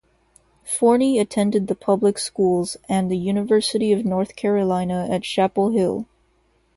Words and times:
Forney 0.63 1.19
attended 1.19 1.67
the 1.67 1.75
public 1.75 2.17
schools 2.17 2.75
and 2.89 3.11
the 3.11 3.17
University 3.19 3.93
of 3.93 4.03
North 4.03 4.35
Carolina 4.35 5.07
at 5.11 5.21
Chapel 5.21 5.69
Hill. 5.69 6.07